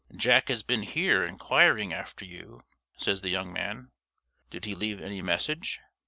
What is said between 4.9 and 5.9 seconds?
any message?"